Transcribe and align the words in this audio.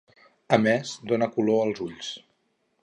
A 0.57 0.57
més, 0.63 0.95
dóna 1.11 1.29
color 1.37 1.63
als 1.67 1.85
ulls. 1.89 2.13